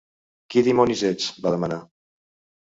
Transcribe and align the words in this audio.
"Qui 0.55 0.63
dimonis 0.67 1.03
ets?", 1.11 1.27
va 1.45 1.53
demanar. 1.57 1.79